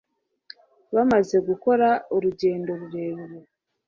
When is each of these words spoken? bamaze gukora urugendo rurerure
bamaze 0.95 1.35
gukora 1.47 1.87
urugendo 2.15 2.71
rurerure 2.79 3.37